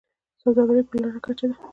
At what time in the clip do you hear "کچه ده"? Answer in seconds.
1.25-1.55